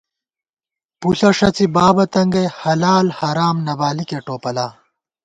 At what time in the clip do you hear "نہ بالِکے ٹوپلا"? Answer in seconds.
3.65-4.67